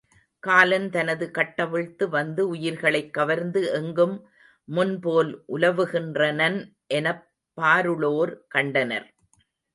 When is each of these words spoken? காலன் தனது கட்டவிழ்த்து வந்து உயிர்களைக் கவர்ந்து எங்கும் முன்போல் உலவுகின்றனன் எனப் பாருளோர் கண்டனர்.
காலன் 0.43 0.89
தனது 0.89 1.31
கட்டவிழ்த்து 1.31 2.09
வந்து 2.09 2.47
உயிர்களைக் 2.47 3.13
கவர்ந்து 3.13 3.71
எங்கும் 3.71 4.15
முன்போல் 4.67 5.43
உலவுகின்றனன் 5.49 6.59
எனப் 6.93 7.23
பாருளோர் 7.57 8.33
கண்டனர். 8.47 9.07